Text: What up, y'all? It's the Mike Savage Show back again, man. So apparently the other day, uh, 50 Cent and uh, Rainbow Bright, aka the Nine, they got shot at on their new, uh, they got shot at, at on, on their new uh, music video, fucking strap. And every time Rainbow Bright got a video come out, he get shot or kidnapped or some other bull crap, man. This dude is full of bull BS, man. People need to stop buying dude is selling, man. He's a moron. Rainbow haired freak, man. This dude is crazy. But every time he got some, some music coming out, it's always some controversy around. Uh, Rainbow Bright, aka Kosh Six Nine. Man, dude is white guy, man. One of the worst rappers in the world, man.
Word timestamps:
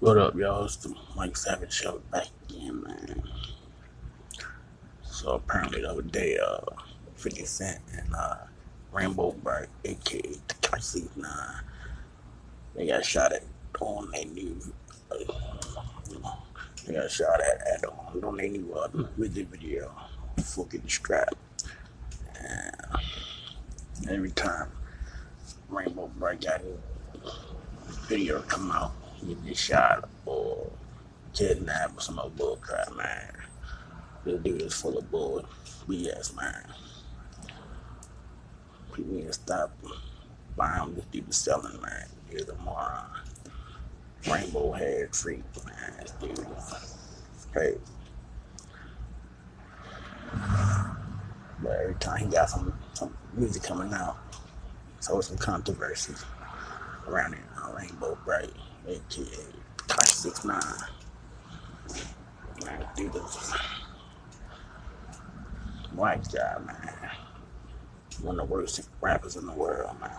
What 0.00 0.16
up, 0.16 0.34
y'all? 0.34 0.64
It's 0.64 0.76
the 0.76 0.94
Mike 1.14 1.36
Savage 1.36 1.74
Show 1.74 2.00
back 2.10 2.28
again, 2.48 2.82
man. 2.82 3.22
So 5.02 5.32
apparently 5.32 5.82
the 5.82 5.90
other 5.90 6.00
day, 6.00 6.38
uh, 6.38 6.60
50 7.16 7.44
Cent 7.44 7.80
and 7.92 8.14
uh, 8.14 8.36
Rainbow 8.92 9.32
Bright, 9.42 9.68
aka 9.84 10.22
the 10.22 11.08
Nine, 11.16 11.62
they 12.74 12.86
got 12.86 13.04
shot 13.04 13.34
at 13.34 13.42
on 13.78 14.10
their 14.10 14.24
new, 14.24 14.58
uh, 15.12 15.16
they 16.86 16.94
got 16.94 17.10
shot 17.10 17.38
at, 17.38 17.60
at 17.66 17.84
on, 17.84 18.24
on 18.24 18.36
their 18.38 18.48
new 18.48 18.72
uh, 18.72 18.88
music 19.18 19.48
video, 19.48 19.94
fucking 20.38 20.88
strap. 20.88 21.34
And 22.38 23.02
every 24.08 24.30
time 24.30 24.70
Rainbow 25.68 26.10
Bright 26.18 26.40
got 26.40 26.62
a 26.62 27.28
video 28.08 28.40
come 28.40 28.70
out, 28.72 28.94
he 29.28 29.34
get 29.34 29.56
shot 29.56 30.08
or 30.26 30.70
kidnapped 31.34 31.96
or 31.96 32.00
some 32.00 32.18
other 32.18 32.30
bull 32.30 32.58
crap, 32.60 32.94
man. 32.96 33.32
This 34.24 34.40
dude 34.42 34.62
is 34.62 34.74
full 34.80 34.98
of 34.98 35.10
bull 35.10 35.44
BS, 35.88 36.36
man. 36.36 36.64
People 38.92 39.14
need 39.14 39.26
to 39.26 39.32
stop 39.32 39.72
buying 40.56 40.94
dude 41.10 41.28
is 41.28 41.36
selling, 41.36 41.80
man. 41.80 42.06
He's 42.30 42.48
a 42.48 42.54
moron. 42.56 43.06
Rainbow 44.30 44.72
haired 44.72 45.14
freak, 45.16 45.42
man. 45.64 45.94
This 46.00 46.10
dude 46.20 46.38
is 46.38 47.46
crazy. 47.52 47.78
But 51.62 51.72
every 51.82 51.94
time 51.96 52.18
he 52.18 52.26
got 52.26 52.50
some, 52.50 52.72
some 52.94 53.16
music 53.34 53.62
coming 53.62 53.92
out, 53.92 54.18
it's 54.98 55.08
always 55.08 55.26
some 55.26 55.38
controversy 55.38 56.14
around. 57.08 57.36
Uh, 57.56 57.72
Rainbow 57.72 58.18
Bright, 58.24 58.52
aka 58.88 59.44
Kosh 59.88 60.10
Six 60.10 60.44
Nine. 60.44 60.60
Man, 62.64 62.86
dude 62.96 63.14
is 63.16 63.52
white 65.94 66.26
guy, 66.32 66.58
man. 66.66 67.10
One 68.22 68.38
of 68.38 68.48
the 68.48 68.54
worst 68.54 68.88
rappers 69.00 69.36
in 69.36 69.46
the 69.46 69.52
world, 69.52 69.98
man. 70.00 70.10